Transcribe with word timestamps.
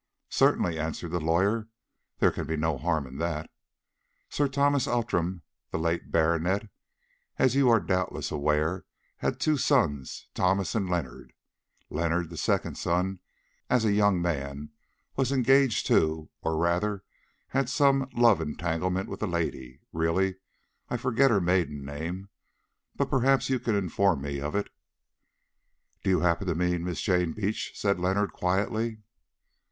"Certainly," 0.31 0.79
answered 0.79 1.11
the 1.11 1.19
lawyer, 1.19 1.67
"there 2.17 2.31
can 2.31 2.47
be 2.47 2.57
no 2.57 2.79
harm 2.79 3.05
in 3.05 3.19
that. 3.19 3.51
Sir 4.31 4.47
Thomas 4.47 4.87
Outram, 4.87 5.43
the 5.69 5.77
late 5.77 6.11
baronet, 6.11 6.71
as 7.37 7.53
you 7.55 7.69
are 7.69 7.79
doubtless 7.79 8.31
aware, 8.31 8.83
had 9.17 9.39
two 9.39 9.57
sons, 9.57 10.27
Thomas 10.33 10.73
and 10.73 10.89
Leonard. 10.89 11.33
Leonard, 11.91 12.31
the 12.31 12.37
second 12.37 12.79
son, 12.79 13.19
as 13.69 13.85
a 13.85 13.91
young 13.91 14.19
man 14.19 14.71
was 15.17 15.31
engaged 15.31 15.85
to, 15.85 16.31
or 16.41 16.57
rather 16.57 17.03
had 17.49 17.69
some 17.69 18.09
love 18.15 18.41
entanglement 18.41 19.07
with, 19.07 19.21
a 19.21 19.27
lady—really 19.27 20.37
I 20.89 20.97
forget 20.97 21.29
her 21.29 21.39
maiden 21.39 21.85
name, 21.85 22.29
but 22.95 23.11
perhaps 23.11 23.51
you 23.51 23.59
can 23.59 23.75
inform 23.75 24.21
me 24.23 24.41
of 24.41 24.55
it——" 24.55 24.69
"Do 26.03 26.09
you 26.09 26.21
happen 26.21 26.47
to 26.47 26.55
mean 26.55 26.83
Miss 26.83 27.03
Jane 27.03 27.33
Beach?" 27.33 27.73
said 27.75 27.99
Leonard 27.99 28.33
quietly. 28.33 28.97